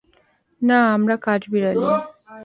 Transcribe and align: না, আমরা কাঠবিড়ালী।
না, 0.61 0.79
আমরা 0.93 1.15
কাঠবিড়ালী। 1.17 1.87